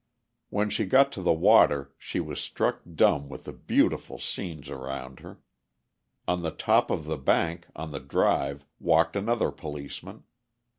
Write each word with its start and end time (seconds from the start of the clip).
When 0.49 0.71
she 0.71 0.85
got 0.85 1.11
to 1.11 1.21
the 1.21 1.31
water, 1.31 1.93
she 1.95 2.19
was 2.19 2.39
struck 2.41 2.81
dumb 2.95 3.29
with 3.29 3.43
the 3.43 3.53
beautiful 3.53 4.17
scenes 4.17 4.67
around 4.67 5.19
her. 5.19 5.43
On 6.27 6.41
the 6.41 6.49
top 6.49 6.89
of 6.89 7.05
the 7.05 7.19
bank, 7.19 7.67
on 7.75 7.91
the 7.91 7.99
drive, 7.99 8.65
walked 8.79 9.15
another 9.15 9.51
policeman. 9.51 10.23